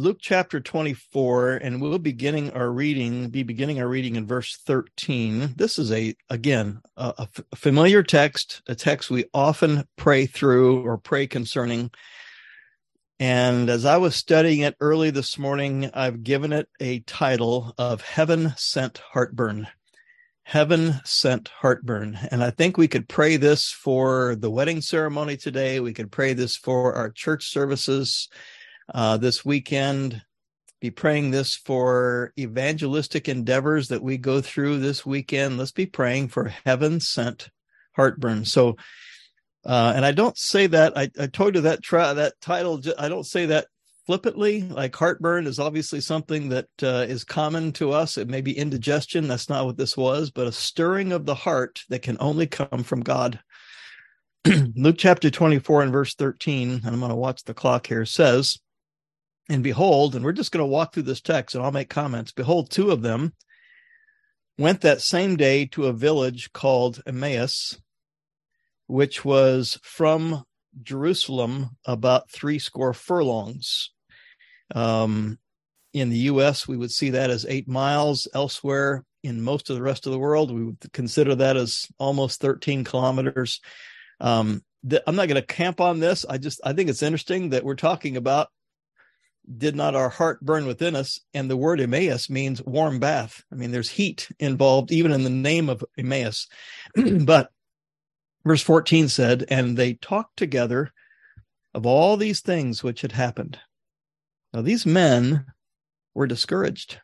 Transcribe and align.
Luke 0.00 0.16
chapter 0.18 0.60
24, 0.60 1.56
and 1.56 1.78
we'll 1.78 1.98
be 1.98 2.10
beginning 2.12 2.50
our 2.52 2.70
reading, 2.70 3.28
be 3.28 3.42
beginning 3.42 3.82
our 3.82 3.86
reading 3.86 4.16
in 4.16 4.26
verse 4.26 4.56
13. 4.64 5.52
This 5.56 5.78
is 5.78 5.92
a, 5.92 6.14
again, 6.30 6.80
a 6.96 7.28
familiar 7.54 8.02
text, 8.02 8.62
a 8.66 8.74
text 8.74 9.10
we 9.10 9.26
often 9.34 9.84
pray 9.96 10.24
through 10.24 10.82
or 10.86 10.96
pray 10.96 11.26
concerning. 11.26 11.90
And 13.18 13.68
as 13.68 13.84
I 13.84 13.98
was 13.98 14.16
studying 14.16 14.60
it 14.60 14.74
early 14.80 15.10
this 15.10 15.36
morning, 15.36 15.90
I've 15.92 16.24
given 16.24 16.54
it 16.54 16.70
a 16.80 17.00
title 17.00 17.74
of 17.76 18.00
Heaven 18.00 18.54
Sent 18.56 19.02
Heartburn. 19.12 19.66
Heaven 20.44 20.94
Sent 21.04 21.48
Heartburn. 21.48 22.18
And 22.30 22.42
I 22.42 22.48
think 22.48 22.78
we 22.78 22.88
could 22.88 23.06
pray 23.06 23.36
this 23.36 23.70
for 23.70 24.34
the 24.34 24.50
wedding 24.50 24.80
ceremony 24.80 25.36
today. 25.36 25.78
We 25.78 25.92
could 25.92 26.10
pray 26.10 26.32
this 26.32 26.56
for 26.56 26.94
our 26.94 27.10
church 27.10 27.50
services 27.50 28.30
uh, 28.94 29.16
this 29.16 29.44
weekend. 29.44 30.22
Be 30.80 30.90
praying 30.90 31.30
this 31.30 31.56
for 31.56 32.32
evangelistic 32.38 33.28
endeavors 33.28 33.88
that 33.88 34.02
we 34.02 34.16
go 34.16 34.40
through 34.40 34.78
this 34.78 35.04
weekend. 35.04 35.58
Let's 35.58 35.72
be 35.72 35.86
praying 35.86 36.28
for 36.28 36.54
heaven 36.64 37.00
sent 37.00 37.50
heartburn. 37.96 38.46
So, 38.46 38.76
uh, 39.66 39.92
and 39.94 40.06
I 40.06 40.12
don't 40.12 40.38
say 40.38 40.66
that. 40.68 40.96
I, 40.96 41.10
I 41.18 41.26
told 41.26 41.54
you 41.54 41.60
that 41.62 41.82
try 41.82 42.14
that 42.14 42.40
title. 42.40 42.80
I 42.98 43.10
don't 43.10 43.26
say 43.26 43.46
that 43.46 43.66
flippantly. 44.06 44.62
Like 44.62 44.96
heartburn 44.96 45.46
is 45.46 45.58
obviously 45.58 46.00
something 46.00 46.48
that 46.48 46.68
uh, 46.82 47.06
is 47.08 47.24
common 47.24 47.72
to 47.72 47.92
us. 47.92 48.16
It 48.16 48.28
may 48.28 48.40
be 48.40 48.56
indigestion. 48.56 49.28
That's 49.28 49.48
not 49.48 49.66
what 49.66 49.76
this 49.76 49.96
was, 49.96 50.30
but 50.30 50.46
a 50.46 50.52
stirring 50.52 51.12
of 51.12 51.26
the 51.26 51.34
heart 51.34 51.82
that 51.90 52.02
can 52.02 52.16
only 52.20 52.46
come 52.46 52.82
from 52.82 53.02
God. 53.02 53.38
Luke 54.46 54.96
chapter 54.98 55.30
24 55.30 55.82
and 55.82 55.92
verse 55.92 56.14
13, 56.14 56.70
and 56.70 56.86
I'm 56.86 56.98
going 56.98 57.10
to 57.10 57.16
watch 57.16 57.44
the 57.44 57.54
clock 57.54 57.86
here, 57.86 58.06
says, 58.06 58.58
and 59.50 59.64
behold, 59.64 60.14
and 60.14 60.24
we're 60.24 60.30
just 60.32 60.52
going 60.52 60.62
to 60.62 60.66
walk 60.66 60.94
through 60.94 61.02
this 61.02 61.20
text 61.20 61.56
and 61.56 61.64
I'll 61.64 61.72
make 61.72 61.90
comments. 61.90 62.30
Behold, 62.30 62.70
two 62.70 62.92
of 62.92 63.02
them 63.02 63.32
went 64.56 64.80
that 64.82 65.00
same 65.00 65.36
day 65.36 65.66
to 65.66 65.86
a 65.86 65.92
village 65.92 66.52
called 66.52 67.02
Emmaus, 67.04 67.76
which 68.86 69.24
was 69.24 69.76
from 69.82 70.44
Jerusalem 70.80 71.70
about 71.84 72.30
three 72.30 72.60
score 72.60 72.94
furlongs. 72.94 73.90
Um, 74.72 75.40
in 75.92 76.10
the 76.10 76.18
US, 76.18 76.68
we 76.68 76.76
would 76.76 76.92
see 76.92 77.10
that 77.10 77.30
as 77.30 77.44
eight 77.48 77.66
miles. 77.66 78.28
Elsewhere, 78.32 79.04
in 79.24 79.42
most 79.42 79.68
of 79.68 79.74
the 79.74 79.82
rest 79.82 80.06
of 80.06 80.12
the 80.12 80.18
world, 80.18 80.54
we 80.54 80.62
would 80.62 80.78
consider 80.92 81.34
that 81.34 81.56
as 81.56 81.88
almost 81.98 82.40
13 82.40 82.84
kilometers. 82.84 83.60
Um, 84.20 84.62
I'm 85.08 85.16
not 85.16 85.26
going 85.26 85.40
to 85.40 85.42
camp 85.42 85.80
on 85.80 85.98
this. 85.98 86.24
I 86.24 86.38
just 86.38 86.60
I 86.64 86.72
think 86.72 86.88
it's 86.88 87.02
interesting 87.02 87.50
that 87.50 87.64
we're 87.64 87.74
talking 87.74 88.16
about 88.16 88.46
did 89.56 89.74
not 89.74 89.94
our 89.94 90.08
heart 90.08 90.40
burn 90.40 90.66
within 90.66 90.94
us? 90.94 91.20
And 91.34 91.50
the 91.50 91.56
word 91.56 91.80
Emmaus 91.80 92.30
means 92.30 92.62
warm 92.62 92.98
bath. 92.98 93.42
I 93.52 93.56
mean, 93.56 93.70
there's 93.70 93.90
heat 93.90 94.28
involved 94.38 94.92
even 94.92 95.12
in 95.12 95.24
the 95.24 95.30
name 95.30 95.68
of 95.68 95.84
Emmaus. 95.98 96.46
but 97.24 97.50
verse 98.44 98.62
14 98.62 99.08
said, 99.08 99.44
And 99.48 99.76
they 99.76 99.94
talked 99.94 100.36
together 100.36 100.92
of 101.74 101.86
all 101.86 102.16
these 102.16 102.40
things 102.40 102.82
which 102.82 103.02
had 103.02 103.12
happened. 103.12 103.58
Now, 104.52 104.62
these 104.62 104.84
men 104.84 105.46
were 106.14 106.26
discouraged. 106.26 107.00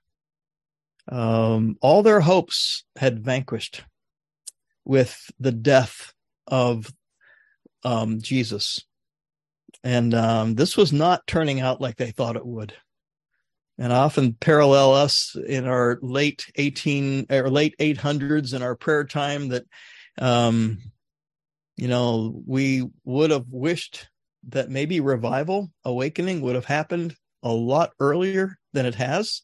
Um, 1.08 1.76
all 1.80 2.02
their 2.02 2.20
hopes 2.20 2.84
had 2.96 3.24
vanquished 3.24 3.84
with 4.84 5.30
the 5.38 5.52
death 5.52 6.12
of 6.46 6.92
um, 7.84 8.20
Jesus. 8.20 8.84
And 9.84 10.14
um, 10.14 10.54
this 10.54 10.76
was 10.76 10.92
not 10.92 11.26
turning 11.26 11.60
out 11.60 11.80
like 11.80 11.96
they 11.96 12.10
thought 12.10 12.36
it 12.36 12.46
would. 12.46 12.74
And 13.78 13.92
often 13.92 14.32
parallel 14.32 14.94
us 14.94 15.36
in 15.46 15.66
our 15.66 15.98
late 16.00 16.46
18 16.54 17.26
or 17.30 17.50
late 17.50 17.74
800s 17.78 18.54
in 18.54 18.62
our 18.62 18.74
prayer 18.74 19.04
time 19.04 19.48
that, 19.48 19.64
um, 20.18 20.78
you 21.76 21.88
know, 21.88 22.42
we 22.46 22.88
would 23.04 23.30
have 23.30 23.46
wished 23.50 24.08
that 24.48 24.70
maybe 24.70 25.00
revival, 25.00 25.70
awakening 25.84 26.40
would 26.40 26.54
have 26.54 26.64
happened 26.64 27.14
a 27.42 27.52
lot 27.52 27.90
earlier 28.00 28.56
than 28.72 28.86
it 28.86 28.94
has. 28.94 29.42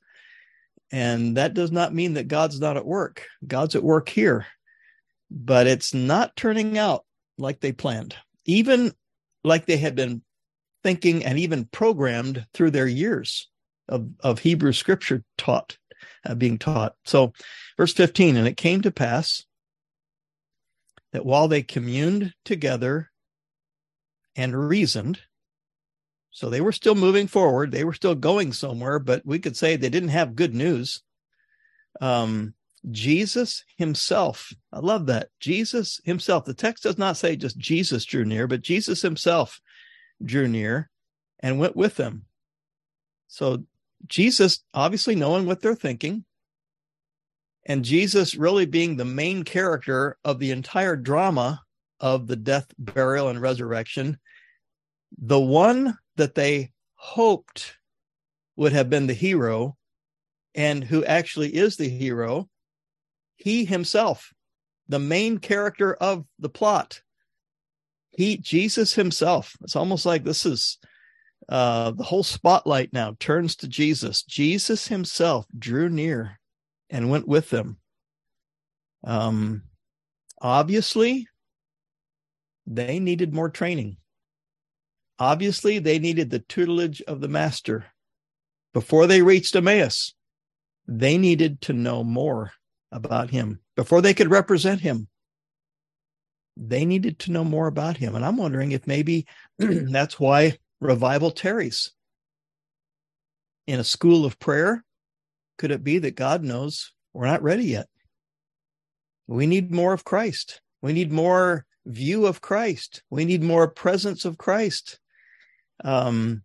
And 0.90 1.36
that 1.36 1.54
does 1.54 1.70
not 1.70 1.94
mean 1.94 2.14
that 2.14 2.28
God's 2.28 2.60
not 2.60 2.76
at 2.76 2.86
work. 2.86 3.26
God's 3.46 3.74
at 3.74 3.82
work 3.82 4.08
here, 4.08 4.46
but 5.30 5.66
it's 5.66 5.92
not 5.94 6.36
turning 6.36 6.78
out 6.78 7.04
like 7.38 7.60
they 7.60 7.72
planned. 7.72 8.14
Even 8.44 8.92
like 9.44 9.66
they 9.66 9.76
had 9.76 9.94
been 9.94 10.22
thinking 10.82 11.24
and 11.24 11.38
even 11.38 11.66
programmed 11.66 12.46
through 12.52 12.70
their 12.70 12.86
years 12.86 13.48
of, 13.88 14.08
of 14.20 14.40
Hebrew 14.40 14.72
scripture 14.72 15.24
taught, 15.38 15.76
uh, 16.26 16.34
being 16.34 16.58
taught. 16.58 16.94
So, 17.04 17.32
verse 17.76 17.92
15, 17.92 18.36
and 18.36 18.46
it 18.46 18.56
came 18.56 18.82
to 18.82 18.90
pass 18.90 19.44
that 21.12 21.24
while 21.24 21.48
they 21.48 21.62
communed 21.62 22.32
together 22.44 23.10
and 24.34 24.68
reasoned, 24.68 25.20
so 26.30 26.48
they 26.48 26.62
were 26.62 26.72
still 26.72 26.94
moving 26.94 27.26
forward, 27.26 27.70
they 27.70 27.84
were 27.84 27.92
still 27.92 28.14
going 28.14 28.52
somewhere, 28.52 28.98
but 28.98 29.24
we 29.26 29.38
could 29.38 29.56
say 29.56 29.76
they 29.76 29.90
didn't 29.90 30.08
have 30.08 30.34
good 30.34 30.54
news. 30.54 31.02
Um, 32.00 32.54
Jesus 32.90 33.64
himself, 33.76 34.52
I 34.72 34.80
love 34.80 35.06
that. 35.06 35.28
Jesus 35.38 36.00
himself, 36.04 36.46
the 36.46 36.54
text 36.54 36.84
does 36.84 36.98
not 36.98 37.16
say 37.16 37.36
just 37.36 37.58
Jesus 37.58 38.04
drew 38.04 38.24
near, 38.24 38.48
but 38.48 38.62
Jesus 38.62 39.02
himself 39.02 39.60
drew 40.24 40.48
near 40.48 40.90
and 41.40 41.58
went 41.58 41.76
with 41.76 41.96
them. 41.96 42.24
So 43.28 43.64
Jesus 44.06 44.62
obviously 44.74 45.14
knowing 45.14 45.46
what 45.46 45.60
they're 45.60 45.74
thinking, 45.74 46.24
and 47.64 47.84
Jesus 47.84 48.34
really 48.34 48.66
being 48.66 48.96
the 48.96 49.04
main 49.04 49.44
character 49.44 50.18
of 50.24 50.38
the 50.38 50.50
entire 50.50 50.96
drama 50.96 51.62
of 52.00 52.26
the 52.26 52.36
death, 52.36 52.66
burial, 52.78 53.28
and 53.28 53.40
resurrection, 53.40 54.18
the 55.16 55.40
one 55.40 55.96
that 56.16 56.34
they 56.34 56.72
hoped 56.94 57.76
would 58.56 58.72
have 58.72 58.90
been 58.90 59.06
the 59.06 59.14
hero 59.14 59.76
and 60.54 60.84
who 60.84 61.04
actually 61.04 61.54
is 61.54 61.76
the 61.76 61.88
hero 61.88 62.48
he 63.36 63.64
himself, 63.64 64.32
the 64.88 64.98
main 64.98 65.38
character 65.38 65.94
of 65.94 66.24
the 66.38 66.48
plot. 66.48 67.02
He, 68.12 68.36
Jesus 68.36 68.94
himself. 68.94 69.56
It's 69.62 69.76
almost 69.76 70.04
like 70.04 70.24
this 70.24 70.44
is 70.44 70.78
uh, 71.48 71.90
the 71.92 72.04
whole 72.04 72.22
spotlight 72.22 72.92
now 72.92 73.16
turns 73.18 73.56
to 73.56 73.68
Jesus. 73.68 74.22
Jesus 74.22 74.88
himself 74.88 75.46
drew 75.58 75.88
near 75.88 76.38
and 76.90 77.10
went 77.10 77.26
with 77.26 77.50
them. 77.50 77.78
Um, 79.04 79.62
obviously, 80.40 81.26
they 82.66 83.00
needed 83.00 83.34
more 83.34 83.50
training. 83.50 83.96
Obviously, 85.18 85.78
they 85.78 85.98
needed 85.98 86.30
the 86.30 86.38
tutelage 86.38 87.02
of 87.02 87.20
the 87.20 87.28
master. 87.28 87.86
Before 88.72 89.06
they 89.06 89.22
reached 89.22 89.54
Emmaus, 89.56 90.14
they 90.86 91.18
needed 91.18 91.60
to 91.62 91.72
know 91.72 92.02
more 92.02 92.52
about 92.90 93.30
him 93.30 93.60
before 93.76 94.00
they 94.00 94.14
could 94.14 94.30
represent 94.30 94.80
him. 94.80 95.08
They 96.56 96.84
needed 96.84 97.18
to 97.20 97.32
know 97.32 97.44
more 97.44 97.66
about 97.66 97.96
him. 97.96 98.14
And 98.14 98.24
I'm 98.24 98.36
wondering 98.36 98.72
if 98.72 98.86
maybe 98.86 99.26
that's 99.58 100.20
why 100.20 100.58
revival 100.80 101.30
tarries. 101.30 101.90
In 103.66 103.80
a 103.80 103.84
school 103.84 104.24
of 104.24 104.38
prayer, 104.38 104.84
could 105.56 105.70
it 105.70 105.84
be 105.84 105.98
that 105.98 106.16
God 106.16 106.42
knows 106.42 106.92
we're 107.12 107.26
not 107.26 107.42
ready 107.42 107.64
yet? 107.66 107.88
We 109.26 109.46
need 109.46 109.70
more 109.70 109.92
of 109.92 110.04
Christ. 110.04 110.60
We 110.82 110.92
need 110.92 111.12
more 111.12 111.64
view 111.86 112.26
of 112.26 112.40
Christ. 112.40 113.02
We 113.08 113.24
need 113.24 113.42
more 113.42 113.68
presence 113.68 114.24
of 114.24 114.38
Christ. 114.38 114.98
Um, 115.84 116.42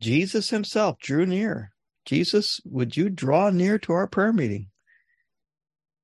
Jesus 0.00 0.50
himself 0.50 0.98
drew 0.98 1.26
near. 1.26 1.72
Jesus, 2.04 2.60
would 2.64 2.96
you 2.96 3.08
draw 3.08 3.50
near 3.50 3.78
to 3.78 3.92
our 3.92 4.06
prayer 4.06 4.32
meeting? 4.32 4.68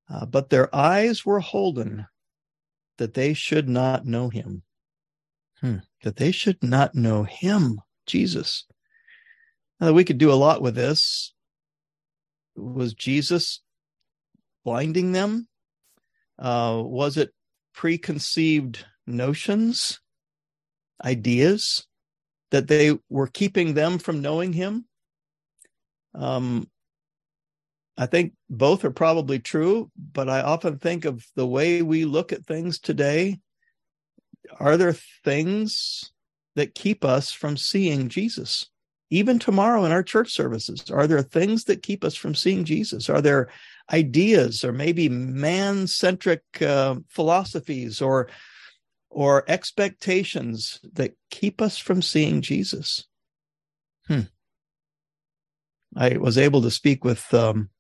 Uh, 0.08 0.26
but 0.26 0.50
their 0.50 0.75
eyes 0.75 1.25
were 1.25 1.40
holden 1.40 2.06
that 2.99 3.14
they 3.14 3.35
should 3.35 3.69
not 3.69 4.06
know 4.06 4.29
him. 4.29 4.62
Hmm. 5.61 5.79
That 6.02 6.17
they 6.17 6.32
should 6.32 6.62
not 6.62 6.94
know 6.94 7.25
him, 7.25 7.81
Jesus. 8.06 8.67
Now, 9.81 9.93
we 9.93 10.05
could 10.05 10.19
do 10.19 10.32
a 10.32 10.35
lot 10.35 10.62
with 10.62 10.75
this. 10.75 11.32
Was 12.56 12.94
Jesus 12.94 13.62
blinding 14.64 15.12
them? 15.12 15.49
Uh, 16.38 16.82
was 16.85 17.17
it 17.17 17.31
preconceived 17.75 18.85
notions, 19.06 20.00
ideas 21.05 21.87
that 22.50 22.69
they 22.69 22.99
were 23.08 23.26
keeping 23.26 23.75
them 23.75 23.99
from 23.99 24.23
knowing 24.23 24.52
him? 24.52 24.87
Um, 26.14 26.69
I 27.96 28.06
think 28.06 28.32
both 28.50 28.85
are 28.85 28.91
probably 28.91 29.38
true, 29.38 29.91
but 30.12 30.29
I 30.29 30.41
often 30.41 30.79
think 30.79 31.05
of 31.05 31.25
the 31.37 31.46
way 31.46 31.82
we 31.82 32.05
look 32.05 32.32
at 32.32 32.44
things 32.44 32.79
today. 32.79 33.38
Are 34.58 34.76
there 34.76 34.96
things 35.25 36.12
that 36.56 36.75
keep 36.75 37.05
us 37.05 37.31
from 37.31 37.56
seeing 37.56 38.08
Jesus? 38.08 38.67
even 39.14 39.38
tomorrow 39.38 39.85
in 39.85 39.93
our 39.93 40.02
church 40.02 40.32
services? 40.32 40.91
Are 40.91 41.06
there 41.06 41.23
things 41.23 41.64
that 41.64 41.82
keep 41.82 42.02
us 42.05 42.17
from 42.17 42.35
seeing 42.35 42.64
Jesus? 42.64 43.08
Are 43.08 43.20
there 43.20 43.49
ideas 43.93 44.64
or 44.64 44.73
maybe 44.73 45.08
man 45.08 45.87
centric 45.87 46.43
uh, 46.61 46.96
philosophies 47.08 48.02
or 48.02 48.29
or 49.11 49.44
expectations 49.46 50.81
that 50.94 51.14
keep 51.31 51.62
us 51.62 51.79
from 51.79 52.02
seeing 52.02 52.41
Jesus? 52.41 53.06
Hmm. 54.08 54.23
I 55.96 56.17
was 56.17 56.37
able 56.37 56.62
to 56.62 56.70
speak 56.73 57.05
with 57.05 57.32
um, 57.32 57.70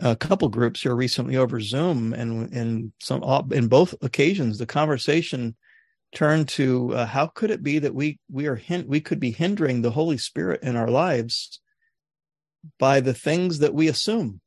a 0.00 0.16
couple 0.16 0.48
groups 0.48 0.82
here 0.82 0.94
recently 0.94 1.36
over 1.36 1.60
Zoom, 1.60 2.12
and 2.12 2.52
in 2.52 2.92
some 3.00 3.22
in 3.52 3.68
both 3.68 3.94
occasions, 4.02 4.58
the 4.58 4.66
conversation 4.66 5.56
turned 6.14 6.48
to 6.48 6.94
uh, 6.94 7.06
how 7.06 7.26
could 7.26 7.50
it 7.50 7.62
be 7.62 7.78
that 7.78 7.94
we 7.94 8.18
we 8.30 8.46
are 8.46 8.56
hin- 8.56 8.86
we 8.88 9.00
could 9.00 9.20
be 9.20 9.30
hindering 9.30 9.82
the 9.82 9.90
Holy 9.90 10.18
Spirit 10.18 10.62
in 10.62 10.76
our 10.76 10.88
lives 10.88 11.60
by 12.78 13.00
the 13.00 13.14
things 13.14 13.58
that 13.60 13.74
we 13.74 13.88
assume, 13.88 14.40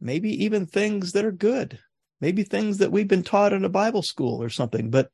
maybe 0.00 0.44
even 0.44 0.66
things 0.66 1.12
that 1.12 1.24
are 1.24 1.32
good, 1.32 1.78
maybe 2.20 2.42
things 2.42 2.78
that 2.78 2.92
we've 2.92 3.08
been 3.08 3.22
taught 3.22 3.52
in 3.52 3.64
a 3.64 3.68
Bible 3.68 4.02
school 4.02 4.42
or 4.42 4.48
something, 4.48 4.90
but 4.90 5.10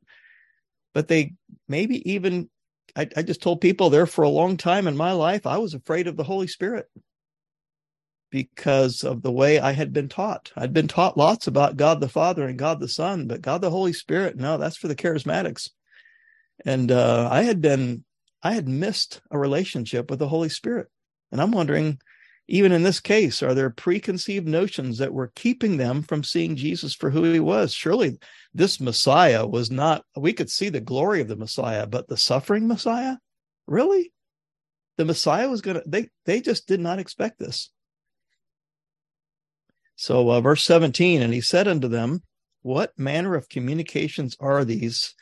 but 0.94 1.08
they 1.08 1.34
maybe 1.68 2.08
even 2.10 2.48
I, 2.94 3.08
I 3.16 3.22
just 3.22 3.42
told 3.42 3.60
people 3.60 3.90
there 3.90 4.06
for 4.06 4.22
a 4.22 4.28
long 4.28 4.56
time 4.56 4.86
in 4.86 4.96
my 4.96 5.12
life 5.12 5.46
I 5.46 5.58
was 5.58 5.74
afraid 5.74 6.06
of 6.06 6.16
the 6.16 6.24
Holy 6.24 6.46
Spirit 6.46 6.86
because 8.32 9.04
of 9.04 9.20
the 9.22 9.30
way 9.30 9.60
I 9.60 9.72
had 9.72 9.92
been 9.92 10.08
taught. 10.08 10.50
I'd 10.56 10.72
been 10.72 10.88
taught 10.88 11.18
lots 11.18 11.46
about 11.46 11.76
God 11.76 12.00
the 12.00 12.08
Father 12.08 12.48
and 12.48 12.58
God 12.58 12.80
the 12.80 12.88
Son, 12.88 13.28
but 13.28 13.42
God 13.42 13.60
the 13.60 13.70
Holy 13.70 13.92
Spirit, 13.92 14.36
no, 14.36 14.56
that's 14.56 14.78
for 14.78 14.88
the 14.88 14.96
charismatics. 14.96 15.68
And 16.64 16.90
uh, 16.90 17.28
I 17.30 17.42
had 17.42 17.60
been, 17.60 18.04
I 18.42 18.54
had 18.54 18.66
missed 18.66 19.20
a 19.30 19.38
relationship 19.38 20.10
with 20.10 20.18
the 20.18 20.28
Holy 20.28 20.48
Spirit. 20.48 20.88
And 21.30 21.42
I'm 21.42 21.52
wondering, 21.52 22.00
even 22.48 22.72
in 22.72 22.82
this 22.82 23.00
case, 23.00 23.42
are 23.42 23.52
there 23.52 23.68
preconceived 23.68 24.48
notions 24.48 24.96
that 24.98 25.12
were 25.12 25.32
keeping 25.34 25.76
them 25.76 26.02
from 26.02 26.24
seeing 26.24 26.56
Jesus 26.56 26.94
for 26.94 27.10
who 27.10 27.24
he 27.24 27.40
was? 27.40 27.74
Surely 27.74 28.18
this 28.54 28.80
Messiah 28.80 29.46
was 29.46 29.70
not, 29.70 30.04
we 30.16 30.32
could 30.32 30.50
see 30.50 30.70
the 30.70 30.80
glory 30.80 31.20
of 31.20 31.28
the 31.28 31.36
Messiah, 31.36 31.86
but 31.86 32.08
the 32.08 32.16
suffering 32.16 32.66
Messiah? 32.66 33.16
Really? 33.66 34.10
The 34.96 35.04
Messiah 35.04 35.50
was 35.50 35.60
going 35.60 35.76
to, 35.76 35.82
they, 35.86 36.08
they 36.24 36.40
just 36.40 36.66
did 36.66 36.80
not 36.80 36.98
expect 36.98 37.38
this. 37.38 37.70
So, 40.02 40.32
uh, 40.32 40.40
verse 40.40 40.64
17, 40.64 41.22
and 41.22 41.32
he 41.32 41.40
said 41.40 41.68
unto 41.68 41.86
them, 41.86 42.24
What 42.62 42.98
manner 42.98 43.36
of 43.36 43.48
communications 43.48 44.36
are 44.40 44.64
these 44.64 45.14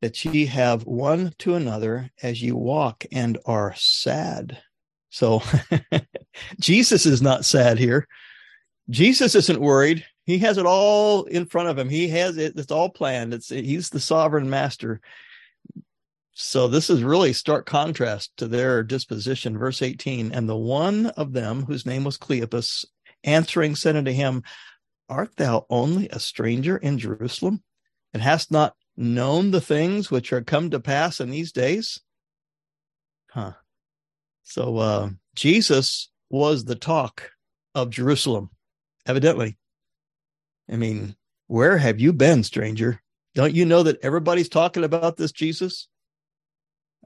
that 0.00 0.24
ye 0.24 0.46
have 0.46 0.84
one 0.84 1.34
to 1.38 1.54
another 1.54 2.10
as 2.20 2.42
you 2.42 2.56
walk 2.56 3.06
and 3.12 3.38
are 3.46 3.74
sad? 3.76 4.60
So, 5.10 5.40
Jesus 6.60 7.06
is 7.06 7.22
not 7.22 7.44
sad 7.44 7.78
here. 7.78 8.08
Jesus 8.90 9.36
isn't 9.36 9.60
worried. 9.60 10.04
He 10.24 10.38
has 10.38 10.58
it 10.58 10.66
all 10.66 11.22
in 11.26 11.46
front 11.46 11.68
of 11.68 11.78
him. 11.78 11.88
He 11.88 12.08
has 12.08 12.38
it. 12.38 12.58
It's 12.58 12.72
all 12.72 12.90
planned. 12.90 13.32
It's 13.32 13.50
he's 13.50 13.88
the 13.88 14.00
sovereign 14.00 14.50
master. 14.50 15.00
So 16.32 16.66
this 16.66 16.90
is 16.90 17.04
really 17.04 17.32
stark 17.32 17.66
contrast 17.66 18.36
to 18.38 18.48
their 18.48 18.82
disposition. 18.82 19.56
Verse 19.56 19.80
18, 19.80 20.32
and 20.32 20.48
the 20.48 20.56
one 20.56 21.06
of 21.06 21.32
them 21.32 21.66
whose 21.66 21.86
name 21.86 22.02
was 22.02 22.18
Cleopas 22.18 22.84
answering 23.28 23.76
said 23.76 23.96
unto 23.96 24.10
him, 24.10 24.42
Art 25.08 25.36
thou 25.36 25.66
only 25.70 26.08
a 26.08 26.18
stranger 26.18 26.76
in 26.76 26.98
Jerusalem, 26.98 27.62
and 28.12 28.22
hast 28.22 28.50
not 28.50 28.74
known 28.96 29.50
the 29.50 29.60
things 29.60 30.10
which 30.10 30.32
are 30.32 30.42
come 30.42 30.70
to 30.70 30.80
pass 30.80 31.20
in 31.20 31.30
these 31.30 31.52
days? 31.52 32.00
Huh. 33.30 33.52
So 34.42 34.78
uh, 34.78 35.10
Jesus 35.34 36.10
was 36.30 36.64
the 36.64 36.74
talk 36.74 37.30
of 37.74 37.90
Jerusalem, 37.90 38.50
evidently. 39.06 39.56
I 40.70 40.76
mean, 40.76 41.16
where 41.46 41.78
have 41.78 42.00
you 42.00 42.12
been, 42.12 42.42
stranger? 42.42 43.00
Don't 43.34 43.54
you 43.54 43.64
know 43.64 43.82
that 43.82 44.02
everybody's 44.02 44.48
talking 44.48 44.84
about 44.84 45.16
this 45.16 45.32
Jesus? 45.32 45.88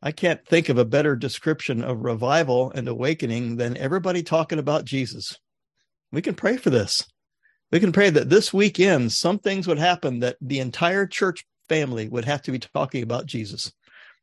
I 0.02 0.10
can't 0.10 0.44
think 0.46 0.68
of 0.68 0.78
a 0.78 0.84
better 0.84 1.14
description 1.14 1.84
of 1.84 2.04
revival 2.04 2.72
and 2.74 2.88
awakening 2.88 3.56
than 3.56 3.76
everybody 3.76 4.24
talking 4.24 4.58
about 4.58 4.84
Jesus 4.84 5.38
we 6.12 6.22
can 6.22 6.34
pray 6.34 6.56
for 6.56 6.70
this. 6.70 7.06
We 7.70 7.80
can 7.80 7.92
pray 7.92 8.10
that 8.10 8.28
this 8.28 8.52
weekend 8.52 9.12
some 9.12 9.38
things 9.38 9.66
would 9.66 9.78
happen 9.78 10.20
that 10.20 10.36
the 10.40 10.60
entire 10.60 11.06
church 11.06 11.44
family 11.68 12.08
would 12.08 12.26
have 12.26 12.42
to 12.42 12.52
be 12.52 12.58
talking 12.58 13.02
about 13.02 13.26
Jesus 13.26 13.72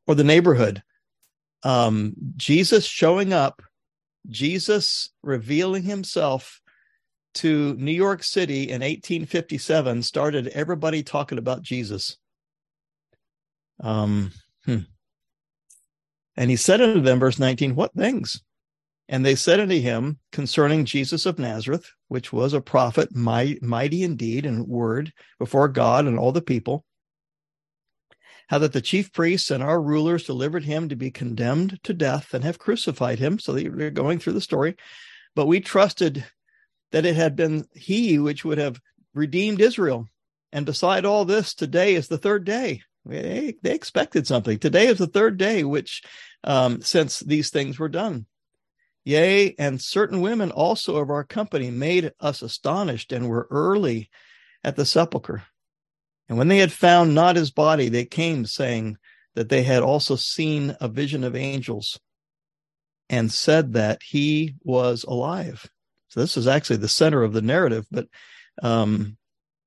or 0.05 0.15
the 0.15 0.23
neighborhood. 0.23 0.83
Um, 1.63 2.13
Jesus 2.37 2.85
showing 2.85 3.33
up, 3.33 3.61
Jesus 4.27 5.09
revealing 5.23 5.83
himself 5.83 6.61
to 7.35 7.73
New 7.75 7.91
York 7.91 8.23
City 8.23 8.63
in 8.63 8.81
1857 8.81 10.03
started 10.03 10.47
everybody 10.49 11.03
talking 11.03 11.37
about 11.37 11.61
Jesus. 11.61 12.17
Um, 13.81 14.31
hmm. 14.65 14.79
And 16.35 16.49
he 16.49 16.55
said 16.55 16.81
unto 16.81 17.01
them, 17.01 17.19
verse 17.19 17.39
19, 17.39 17.75
What 17.75 17.93
things? 17.93 18.41
And 19.11 19.25
they 19.25 19.33
said 19.33 19.59
unto 19.59 19.79
him 19.79 20.19
concerning 20.31 20.85
Jesus 20.85 21.25
of 21.25 21.39
Nazareth, 21.39 21.91
which 22.09 22.31
was 22.31 22.53
a 22.53 22.61
prophet, 22.61 23.15
mighty 23.15 24.03
indeed 24.03 24.45
in 24.45 24.67
word 24.67 25.11
before 25.39 25.67
God 25.67 26.05
and 26.05 26.19
all 26.19 26.31
the 26.31 26.43
people, 26.43 26.85
how 28.49 28.59
that 28.59 28.71
the 28.71 28.81
chief 28.81 29.11
priests 29.11 29.49
and 29.49 29.63
our 29.63 29.81
rulers 29.81 30.25
delivered 30.25 30.63
him 30.63 30.89
to 30.89 30.95
be 30.95 31.09
condemned 31.09 31.79
to 31.83 31.93
death 31.93 32.35
and 32.35 32.43
have 32.43 32.59
crucified 32.59 33.17
him. 33.17 33.39
So 33.39 33.53
they're 33.53 33.89
going 33.89 34.19
through 34.19 34.33
the 34.33 34.41
story. 34.41 34.75
But 35.35 35.47
we 35.47 35.59
trusted 35.59 36.23
that 36.91 37.05
it 37.05 37.15
had 37.15 37.35
been 37.35 37.65
he 37.73 38.19
which 38.19 38.45
would 38.45 38.59
have 38.59 38.79
redeemed 39.15 39.59
Israel. 39.59 40.07
And 40.51 40.67
beside 40.67 41.05
all 41.05 41.25
this, 41.25 41.55
today 41.55 41.95
is 41.95 42.09
the 42.09 42.17
third 42.19 42.43
day. 42.45 42.83
They, 43.05 43.55
they 43.63 43.73
expected 43.73 44.27
something. 44.27 44.59
Today 44.59 44.85
is 44.85 44.99
the 44.99 45.07
third 45.07 45.37
day, 45.37 45.63
which 45.63 46.03
um, 46.43 46.81
since 46.81 47.19
these 47.21 47.49
things 47.49 47.79
were 47.79 47.89
done. 47.89 48.27
Yea, 49.09 49.55
and 49.57 49.81
certain 49.81 50.21
women 50.21 50.51
also 50.51 50.97
of 50.97 51.09
our 51.09 51.23
company 51.23 51.71
made 51.71 52.11
us 52.19 52.43
astonished 52.43 53.11
and 53.11 53.27
were 53.27 53.47
early 53.49 54.07
at 54.63 54.75
the 54.75 54.85
sepulchre. 54.85 55.41
And 56.27 56.37
when 56.37 56.47
they 56.47 56.59
had 56.59 56.71
found 56.71 57.15
not 57.15 57.35
his 57.35 57.49
body, 57.49 57.89
they 57.89 58.05
came 58.05 58.45
saying 58.45 58.97
that 59.33 59.49
they 59.49 59.63
had 59.63 59.81
also 59.81 60.15
seen 60.15 60.77
a 60.79 60.87
vision 60.87 61.23
of 61.23 61.35
angels 61.35 61.99
and 63.09 63.31
said 63.31 63.73
that 63.73 64.03
he 64.03 64.53
was 64.63 65.03
alive. 65.05 65.67
So 66.09 66.19
this 66.19 66.37
is 66.37 66.45
actually 66.45 66.77
the 66.77 66.87
center 66.87 67.23
of 67.23 67.33
the 67.33 67.41
narrative, 67.41 67.87
but 67.89 68.07
um, 68.61 69.17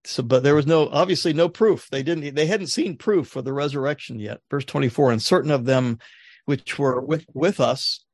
so 0.05 0.23
but 0.23 0.45
there 0.45 0.55
was 0.55 0.69
no 0.69 0.89
obviously 0.89 1.33
no 1.33 1.49
proof. 1.49 1.89
They 1.91 2.05
didn't 2.05 2.37
they 2.37 2.47
hadn't 2.47 2.69
seen 2.69 2.97
proof 2.97 3.27
for 3.27 3.43
the 3.43 3.53
resurrection 3.53 4.21
yet. 4.21 4.39
Verse 4.49 4.65
24, 4.65 5.11
and 5.11 5.23
certain 5.23 5.51
of 5.51 5.65
them 5.65 5.99
which 6.45 6.79
were 6.79 7.01
with 7.01 7.25
with 7.35 7.59
us 7.59 8.05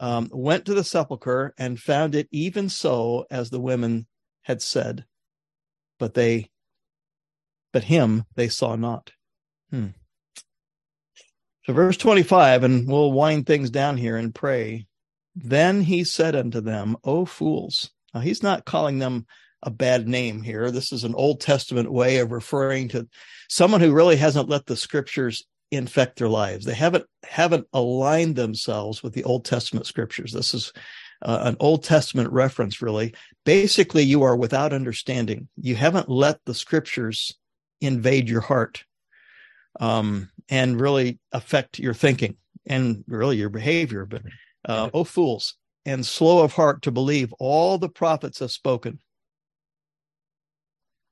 um, 0.00 0.28
went 0.32 0.64
to 0.66 0.74
the 0.74 0.84
sepulchre 0.84 1.54
and 1.58 1.78
found 1.78 2.14
it 2.14 2.28
even 2.30 2.68
so 2.68 3.26
as 3.30 3.50
the 3.50 3.60
women 3.60 4.06
had 4.42 4.60
said, 4.60 5.04
but 5.98 6.14
they, 6.14 6.50
but 7.72 7.84
him 7.84 8.24
they 8.34 8.48
saw 8.48 8.76
not. 8.76 9.12
Hmm. 9.70 9.88
So, 11.64 11.72
verse 11.72 11.96
25, 11.96 12.62
and 12.62 12.86
we'll 12.86 13.12
wind 13.12 13.46
things 13.46 13.70
down 13.70 13.96
here 13.96 14.16
and 14.16 14.34
pray. 14.34 14.86
Then 15.34 15.80
he 15.82 16.04
said 16.04 16.36
unto 16.36 16.60
them, 16.60 16.96
O 17.04 17.24
fools. 17.24 17.90
Now, 18.12 18.20
he's 18.20 18.42
not 18.42 18.66
calling 18.66 18.98
them 18.98 19.26
a 19.62 19.70
bad 19.70 20.06
name 20.06 20.42
here. 20.42 20.70
This 20.70 20.92
is 20.92 21.04
an 21.04 21.14
Old 21.14 21.40
Testament 21.40 21.90
way 21.90 22.18
of 22.18 22.30
referring 22.32 22.88
to 22.90 23.08
someone 23.48 23.80
who 23.80 23.92
really 23.92 24.16
hasn't 24.16 24.48
let 24.48 24.66
the 24.66 24.76
scriptures 24.76 25.42
infect 25.76 26.18
their 26.18 26.28
lives. 26.28 26.64
They 26.64 26.74
haven't 26.74 27.06
haven't 27.24 27.66
aligned 27.72 28.36
themselves 28.36 29.02
with 29.02 29.14
the 29.14 29.24
Old 29.24 29.44
Testament 29.44 29.86
scriptures. 29.86 30.32
This 30.32 30.54
is 30.54 30.72
uh, 31.22 31.40
an 31.42 31.56
Old 31.60 31.84
Testament 31.84 32.30
reference, 32.32 32.82
really. 32.82 33.14
Basically, 33.44 34.02
you 34.02 34.22
are 34.22 34.36
without 34.36 34.72
understanding. 34.72 35.48
You 35.56 35.74
haven't 35.74 36.08
let 36.08 36.38
the 36.44 36.54
scriptures 36.54 37.36
invade 37.80 38.28
your 38.28 38.40
heart 38.40 38.84
um, 39.80 40.30
and 40.48 40.80
really 40.80 41.18
affect 41.32 41.78
your 41.78 41.94
thinking 41.94 42.36
and 42.66 43.04
really 43.06 43.36
your 43.36 43.50
behavior. 43.50 44.04
But 44.04 44.22
uh, 44.66 44.90
oh, 44.92 45.04
fools, 45.04 45.56
and 45.84 46.04
slow 46.04 46.42
of 46.42 46.52
heart 46.52 46.82
to 46.82 46.90
believe 46.90 47.32
all 47.38 47.78
the 47.78 47.88
prophets 47.88 48.38
have 48.38 48.50
spoken. 48.50 49.00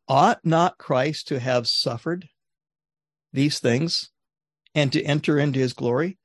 Ought 0.08 0.40
not 0.44 0.78
Christ 0.78 1.28
to 1.28 1.38
have 1.38 1.68
suffered 1.68 2.28
these 3.32 3.60
things 3.60 4.11
and 4.74 4.92
to 4.92 5.02
enter 5.02 5.38
into 5.38 5.58
his 5.58 5.72
glory. 5.72 6.18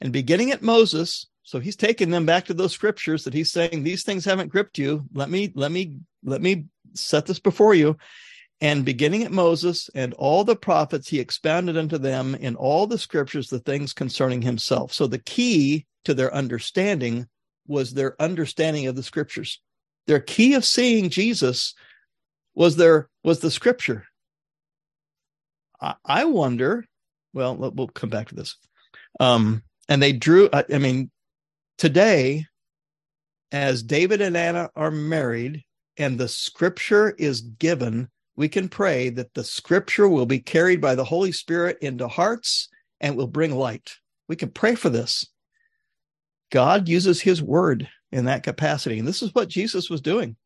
And 0.00 0.12
beginning 0.12 0.50
at 0.50 0.62
Moses, 0.62 1.26
so 1.42 1.60
he's 1.60 1.76
taking 1.76 2.10
them 2.10 2.26
back 2.26 2.46
to 2.46 2.54
those 2.54 2.72
scriptures 2.72 3.24
that 3.24 3.34
he's 3.34 3.52
saying 3.52 3.82
these 3.82 4.02
things 4.02 4.24
haven't 4.24 4.48
gripped 4.48 4.78
you. 4.78 5.04
Let 5.12 5.30
me 5.30 5.52
let 5.54 5.70
me 5.70 5.98
let 6.22 6.40
me 6.40 6.66
set 6.94 7.26
this 7.26 7.38
before 7.38 7.74
you. 7.74 7.96
And 8.60 8.84
beginning 8.84 9.24
at 9.24 9.32
Moses 9.32 9.90
and 9.94 10.14
all 10.14 10.44
the 10.44 10.56
prophets, 10.56 11.08
he 11.08 11.20
expounded 11.20 11.76
unto 11.76 11.98
them 11.98 12.34
in 12.36 12.56
all 12.56 12.86
the 12.86 12.98
scriptures 12.98 13.48
the 13.48 13.58
things 13.58 13.92
concerning 13.92 14.40
himself. 14.40 14.92
So 14.92 15.06
the 15.06 15.18
key 15.18 15.86
to 16.04 16.14
their 16.14 16.34
understanding 16.34 17.26
was 17.66 17.92
their 17.92 18.20
understanding 18.20 18.86
of 18.86 18.96
the 18.96 19.02
scriptures. 19.02 19.60
Their 20.06 20.20
key 20.20 20.54
of 20.54 20.64
seeing 20.64 21.10
Jesus 21.10 21.74
was 22.54 22.76
their 22.76 23.08
was 23.22 23.40
the 23.40 23.50
scripture. 23.50 24.06
I, 25.80 25.94
I 26.04 26.24
wonder. 26.24 26.86
Well, 27.34 27.56
we'll 27.56 27.88
come 27.88 28.10
back 28.10 28.28
to 28.28 28.34
this. 28.34 28.56
Um, 29.20 29.62
and 29.88 30.02
they 30.02 30.12
drew. 30.12 30.48
I, 30.52 30.64
I 30.72 30.78
mean, 30.78 31.10
today, 31.76 32.46
as 33.52 33.82
David 33.82 34.22
and 34.22 34.36
Anna 34.36 34.70
are 34.74 34.90
married, 34.90 35.64
and 35.98 36.18
the 36.18 36.28
scripture 36.28 37.10
is 37.18 37.40
given, 37.42 38.08
we 38.36 38.48
can 38.48 38.68
pray 38.68 39.10
that 39.10 39.34
the 39.34 39.44
scripture 39.44 40.08
will 40.08 40.26
be 40.26 40.40
carried 40.40 40.80
by 40.80 40.94
the 40.94 41.04
Holy 41.04 41.32
Spirit 41.32 41.78
into 41.80 42.08
hearts 42.08 42.68
and 43.00 43.16
will 43.16 43.26
bring 43.26 43.54
light. 43.54 43.92
We 44.28 44.36
can 44.36 44.50
pray 44.50 44.74
for 44.74 44.88
this. 44.88 45.26
God 46.50 46.88
uses 46.88 47.20
his 47.20 47.42
word 47.42 47.88
in 48.12 48.26
that 48.26 48.42
capacity. 48.42 48.98
And 48.98 49.06
this 49.06 49.22
is 49.22 49.34
what 49.34 49.48
Jesus 49.48 49.90
was 49.90 50.00
doing. 50.00 50.36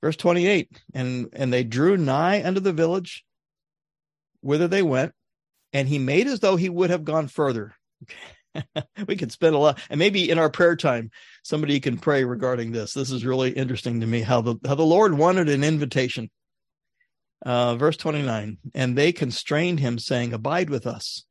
Verse 0.00 0.16
28 0.16 0.70
and, 0.92 1.28
and 1.32 1.52
they 1.52 1.64
drew 1.64 1.96
nigh 1.96 2.44
unto 2.44 2.60
the 2.60 2.72
village 2.72 3.24
whither 4.42 4.68
they 4.68 4.82
went, 4.82 5.12
and 5.74 5.86
he 5.86 5.98
made 5.98 6.26
as 6.26 6.40
though 6.40 6.56
he 6.56 6.70
would 6.70 6.88
have 6.88 7.04
gone 7.04 7.28
further. 7.28 7.74
we 9.06 9.16
could 9.16 9.32
spend 9.32 9.54
a 9.54 9.58
lot, 9.58 9.78
and 9.90 9.98
maybe 9.98 10.30
in 10.30 10.38
our 10.38 10.48
prayer 10.48 10.76
time, 10.76 11.10
somebody 11.42 11.80
can 11.80 11.98
pray 11.98 12.24
regarding 12.24 12.72
this. 12.72 12.94
This 12.94 13.10
is 13.10 13.26
really 13.26 13.50
interesting 13.50 14.00
to 14.00 14.06
me 14.06 14.22
how 14.22 14.40
the 14.40 14.56
how 14.66 14.76
the 14.76 14.82
Lord 14.82 15.12
wanted 15.18 15.50
an 15.50 15.62
invitation. 15.62 16.30
Uh, 17.44 17.76
verse 17.76 17.98
29 17.98 18.56
and 18.74 18.96
they 18.96 19.12
constrained 19.12 19.78
him 19.78 19.98
saying 19.98 20.32
abide 20.32 20.70
with 20.70 20.86
us 20.86 21.26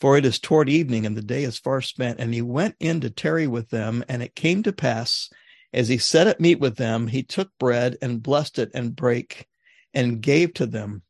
for 0.00 0.16
it 0.16 0.26
is 0.26 0.38
toward 0.38 0.68
evening 0.68 1.06
and 1.06 1.16
the 1.16 1.22
day 1.22 1.44
is 1.44 1.58
far 1.58 1.80
spent. 1.80 2.20
And 2.20 2.32
he 2.34 2.42
went 2.42 2.76
in 2.80 3.00
to 3.00 3.10
tarry 3.10 3.46
with 3.46 3.70
them. 3.70 4.04
And 4.08 4.22
it 4.22 4.34
came 4.34 4.62
to 4.64 4.72
pass, 4.72 5.30
as 5.72 5.88
he 5.88 5.98
sat 5.98 6.26
at 6.26 6.40
meat 6.40 6.60
with 6.60 6.76
them, 6.76 7.06
he 7.06 7.22
took 7.22 7.50
bread 7.58 7.96
and 8.02 8.22
blessed 8.22 8.58
it 8.58 8.70
and 8.74 8.94
brake 8.94 9.46
and 9.94 10.20
gave 10.20 10.54
to 10.54 10.66
them. 10.66 11.02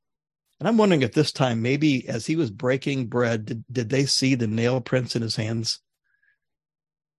And 0.59 0.69
I'm 0.69 0.79
wondering 0.79 1.03
at 1.03 1.13
this 1.13 1.33
time, 1.33 1.61
maybe 1.61 2.09
as 2.09 2.27
he 2.27 2.37
was 2.37 2.51
breaking 2.51 3.07
bread, 3.07 3.45
did, 3.45 3.65
did 3.71 3.89
they 3.91 4.07
see 4.07 4.35
the 4.35 4.47
nail 4.47 4.81
prints 4.81 5.15
in 5.15 5.23
his 5.23 5.37
hands? 5.37 5.81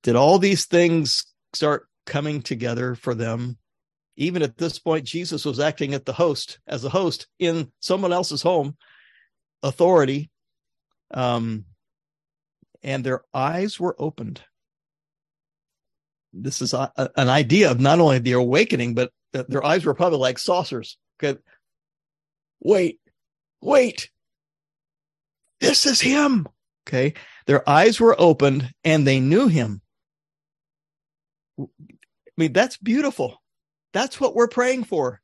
Did 0.03 0.15
all 0.15 0.39
these 0.39 0.65
things 0.65 1.23
start 1.53 1.87
coming 2.05 2.41
together 2.41 2.95
for 2.95 3.13
them? 3.13 3.57
Even 4.15 4.41
at 4.41 4.57
this 4.57 4.79
point, 4.79 5.05
Jesus 5.05 5.45
was 5.45 5.59
acting 5.59 5.93
at 5.93 6.05
the 6.05 6.13
host 6.13 6.59
as 6.65 6.83
a 6.83 6.89
host 6.89 7.27
in 7.37 7.71
someone 7.79 8.11
else's 8.11 8.41
home, 8.41 8.75
authority, 9.61 10.31
um, 11.13 11.65
and 12.81 13.03
their 13.03 13.21
eyes 13.33 13.79
were 13.79 13.95
opened. 13.99 14.41
This 16.33 16.61
is 16.63 16.73
a, 16.73 16.91
a, 16.95 17.09
an 17.15 17.29
idea 17.29 17.69
of 17.69 17.79
not 17.79 17.99
only 17.99 18.17
the 18.17 18.31
awakening, 18.33 18.95
but 18.95 19.11
their 19.31 19.63
eyes 19.63 19.85
were 19.85 19.93
probably 19.93 20.19
like 20.19 20.39
saucers. 20.39 20.97
Okay. 21.21 21.39
Wait, 22.59 22.99
wait. 23.61 24.09
This 25.59 25.85
is 25.85 26.01
him. 26.01 26.47
Okay. 26.87 27.13
Their 27.47 27.67
eyes 27.67 27.99
were 27.99 28.15
opened 28.19 28.73
and 28.83 29.05
they 29.05 29.19
knew 29.19 29.47
him. 29.47 29.81
I 31.59 31.65
mean, 32.37 32.53
that's 32.53 32.77
beautiful. 32.77 33.41
That's 33.93 34.19
what 34.19 34.35
we're 34.35 34.47
praying 34.47 34.83
for. 34.83 35.21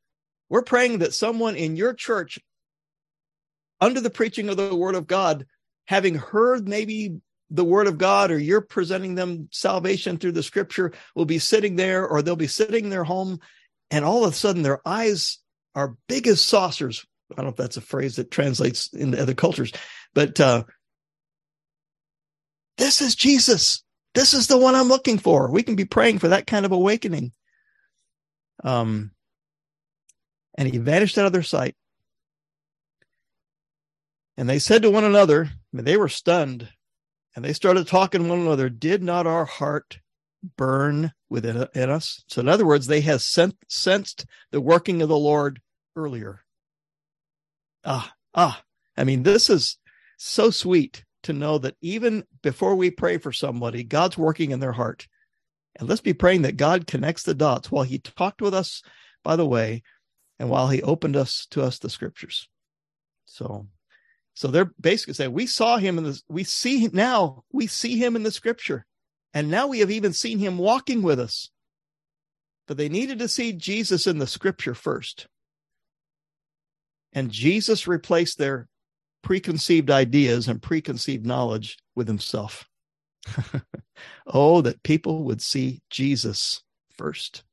We're 0.50 0.64
praying 0.64 1.00
that 1.00 1.14
someone 1.14 1.56
in 1.56 1.76
your 1.76 1.94
church, 1.94 2.40
under 3.80 4.02
the 4.02 4.10
preaching 4.10 4.50
of 4.50 4.58
the 4.58 4.76
word 4.76 4.96
of 4.96 5.08
God, 5.08 5.46
having 5.86 6.16
heard 6.16 6.68
maybe 6.68 7.20
the 7.50 7.64
word 7.64 7.88
of 7.88 7.98
God 7.98 8.32
or 8.32 8.40
you're 8.40 8.62
presenting 8.62 9.16
them 9.16 9.48
salvation 9.52 10.18
through 10.18 10.32
the 10.32 10.42
scripture 10.42 10.92
will 11.16 11.26
be 11.26 11.40
sitting 11.40 11.76
there 11.76 12.08
or 12.08 12.22
they'll 12.22 12.36
be 12.36 12.48
sitting 12.48 12.86
in 12.86 12.90
their 12.90 13.04
home 13.04 13.40
and 13.92 14.04
all 14.04 14.26
of 14.26 14.34
a 14.34 14.36
sudden 14.36 14.64
their 14.64 14.82
eyes 14.88 15.38
are 15.76 15.96
big 16.08 16.28
as 16.28 16.42
saucers. 16.42 17.06
I 17.34 17.42
don't 17.42 17.46
know 17.46 17.52
if 17.52 17.56
that's 17.56 17.78
a 17.78 17.82
phrase 17.82 18.16
that 18.18 18.32
translates 18.32 18.92
into 18.94 19.22
other 19.22 19.34
cultures, 19.34 19.72
but 20.14 20.40
uh, 20.40 20.64
this 22.78 23.02
is 23.02 23.16
Jesus. 23.16 23.84
This 24.14 24.34
is 24.34 24.48
the 24.48 24.58
one 24.58 24.76
I'm 24.76 24.88
looking 24.88 25.18
for. 25.18 25.52
We 25.52 25.64
can 25.64 25.76
be 25.76 25.86
praying 25.86 26.20
for 26.20 26.30
that 26.30 26.48
kind 26.48 26.66
of 26.66 26.72
awakening. 26.72 27.32
Um, 28.64 29.12
and 30.56 30.72
he 30.72 30.78
vanished 30.78 31.18
out 31.18 31.26
of 31.26 31.34
their 31.34 31.44
sight. 31.44 31.76
And 34.38 34.50
they 34.50 34.60
said 34.60 34.82
to 34.84 34.92
one 34.92 35.04
another, 35.04 35.50
they 35.72 35.98
were 35.98 36.10
stunned, 36.10 36.70
and 37.36 37.44
they 37.44 37.54
started 37.54 37.88
talking 37.88 38.24
to 38.24 38.30
one 38.30 38.40
another, 38.40 38.70
Did 38.70 39.04
not 39.04 39.28
our 39.28 39.46
heart 39.46 40.00
burn 40.58 41.14
within 41.30 41.68
in 41.74 41.90
us? 41.90 42.24
So, 42.28 42.42
in 42.42 42.48
other 42.48 42.66
words, 42.66 42.88
they 42.88 43.02
had 43.02 43.22
sensed 43.22 44.26
the 44.52 44.62
working 44.62 45.02
of 45.02 45.10
the 45.10 45.18
Lord 45.18 45.62
earlier. 45.96 46.43
Ah, 47.84 48.14
ah. 48.34 48.62
I 48.96 49.04
mean, 49.04 49.24
this 49.24 49.50
is 49.50 49.78
so 50.18 50.50
sweet 50.50 51.04
to 51.24 51.34
know 51.34 51.58
that 51.58 51.76
even 51.82 52.24
before 52.42 52.76
we 52.76 52.92
pray 52.92 53.18
for 53.18 53.32
somebody, 53.32 53.84
God's 53.84 54.18
working 54.18 54.52
in 54.52 54.60
their 54.60 54.72
heart. 54.72 55.08
And 55.76 55.90
let's 55.90 56.02
be 56.02 56.14
praying 56.14 56.44
that 56.44 56.58
God 56.58 56.86
connects 56.86 57.24
the 57.24 57.34
dots 57.34 57.72
while 57.72 57.84
He 57.84 58.00
talked 58.00 58.42
with 58.42 58.54
us 58.54 58.84
by 59.24 59.36
the 59.36 59.46
way, 59.46 59.84
and 60.38 60.50
while 60.50 60.68
He 60.68 60.84
opened 60.84 61.16
us 61.16 61.48
to 61.52 61.64
us 61.64 61.80
the 61.80 61.90
scriptures. 61.90 62.48
So 63.26 63.68
so 64.36 64.48
they're 64.48 64.72
basically 64.80 65.14
saying, 65.14 65.32
we 65.32 65.46
saw 65.46 65.78
him 65.78 65.98
in 65.98 66.06
this, 66.06 66.24
we 66.28 66.44
see 66.44 66.90
now, 66.92 67.44
we 67.52 67.68
see 67.68 67.98
him 67.98 68.16
in 68.16 68.24
the 68.24 68.32
scripture. 68.32 68.86
And 69.34 69.50
now 69.50 69.68
we 69.68 69.80
have 69.80 69.92
even 69.92 70.14
seen 70.14 70.40
him 70.40 70.58
walking 70.58 71.02
with 71.02 71.20
us. 71.20 71.50
But 72.68 72.78
they 72.78 72.90
needed 72.90 73.20
to 73.20 73.28
see 73.28 73.54
Jesus 73.54 74.08
in 74.08 74.18
the 74.18 74.28
scripture 74.28 74.74
first. 74.74 75.28
And 77.14 77.32
Jesus 77.32 77.88
replaced 77.88 78.38
their 78.38 78.68
preconceived 79.22 79.90
ideas 79.90 80.48
and 80.48 80.62
preconceived 80.62 81.26
knowledge 81.26 81.78
with 81.96 82.08
himself. 82.08 82.68
oh, 84.28 84.62
that 84.62 84.84
people 84.84 85.24
would 85.24 85.42
see 85.42 85.82
Jesus 85.90 86.62
first. 86.98 87.44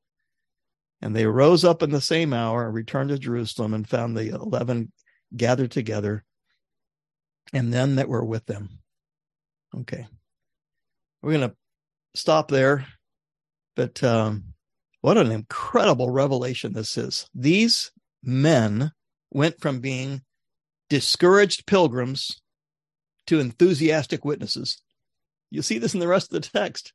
And 1.00 1.14
they 1.14 1.26
rose 1.26 1.64
up 1.64 1.82
in 1.82 1.90
the 1.90 2.00
same 2.00 2.32
hour 2.32 2.66
and 2.66 2.74
returned 2.74 3.10
to 3.10 3.18
Jerusalem 3.18 3.72
and 3.72 3.88
found 3.88 4.16
the 4.16 4.30
eleven 4.30 4.92
gathered 5.36 5.70
together 5.70 6.24
and 7.52 7.72
then 7.72 7.96
that 7.96 8.08
were 8.08 8.24
with 8.24 8.46
them. 8.46 8.80
Okay. 9.76 10.06
We're 11.22 11.32
going 11.32 11.50
to 11.50 11.56
stop 12.14 12.48
there. 12.48 12.86
But 13.76 14.02
um, 14.02 14.54
what 15.00 15.16
an 15.16 15.30
incredible 15.30 16.10
revelation 16.10 16.72
this 16.72 16.96
is. 16.96 17.28
These 17.34 17.92
men 18.22 18.92
went 19.30 19.60
from 19.60 19.80
being 19.80 20.22
discouraged 20.88 21.66
pilgrims 21.66 22.40
to 23.26 23.40
enthusiastic 23.40 24.24
witnesses. 24.24 24.82
You 25.50 25.62
see 25.62 25.78
this 25.78 25.94
in 25.94 26.00
the 26.00 26.08
rest 26.08 26.32
of 26.32 26.42
the 26.42 26.48
text. 26.48 26.92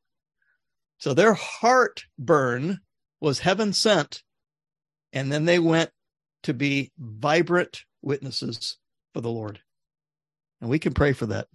So 0.97 1.13
their 1.13 1.33
heartburn 1.33 2.79
was 3.19 3.39
heaven 3.39 3.73
sent, 3.73 4.21
and 5.13 5.31
then 5.31 5.45
they 5.45 5.59
went 5.59 5.91
to 6.43 6.53
be 6.53 6.91
vibrant 6.97 7.83
witnesses 8.01 8.77
for 9.13 9.21
the 9.21 9.31
Lord. 9.31 9.59
And 10.61 10.69
we 10.69 10.79
can 10.79 10.93
pray 10.93 11.13
for 11.13 11.25
that. 11.27 11.47